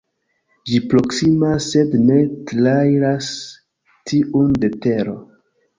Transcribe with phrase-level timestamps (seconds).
[0.69, 2.17] Ĝi proksimas sed ne
[2.53, 3.31] trairas
[4.15, 5.21] tiun de Tero.